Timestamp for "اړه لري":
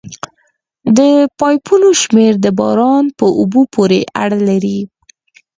4.23-4.79